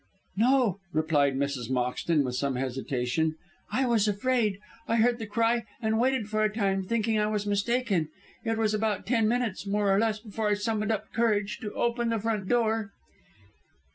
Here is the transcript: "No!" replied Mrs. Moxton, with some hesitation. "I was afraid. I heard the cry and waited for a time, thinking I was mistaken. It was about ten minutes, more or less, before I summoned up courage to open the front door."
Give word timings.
"No!" 0.35 0.79
replied 0.93 1.35
Mrs. 1.35 1.69
Moxton, 1.69 2.23
with 2.23 2.33
some 2.33 2.55
hesitation. 2.55 3.35
"I 3.71 3.85
was 3.85 4.07
afraid. 4.07 4.57
I 4.87 4.95
heard 4.95 5.19
the 5.19 5.27
cry 5.27 5.63
and 5.79 5.99
waited 5.99 6.27
for 6.27 6.43
a 6.43 6.51
time, 6.51 6.81
thinking 6.81 7.19
I 7.19 7.27
was 7.27 7.45
mistaken. 7.45 8.09
It 8.43 8.57
was 8.57 8.73
about 8.73 9.05
ten 9.05 9.27
minutes, 9.27 9.67
more 9.67 9.95
or 9.95 9.99
less, 9.99 10.17
before 10.17 10.49
I 10.49 10.53
summoned 10.55 10.91
up 10.91 11.13
courage 11.13 11.59
to 11.59 11.71
open 11.73 12.09
the 12.09 12.17
front 12.19 12.47
door." 12.47 12.93